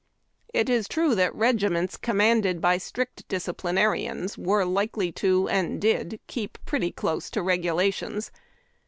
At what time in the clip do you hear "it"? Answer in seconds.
0.51-0.67